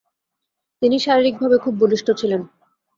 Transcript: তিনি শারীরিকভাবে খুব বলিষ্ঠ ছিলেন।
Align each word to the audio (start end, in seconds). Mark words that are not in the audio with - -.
তিনি 0.81 0.97
শারীরিকভাবে 0.99 1.57
খুব 1.57 1.73
বলিষ্ঠ 1.79 2.07
ছিলেন। 2.11 2.41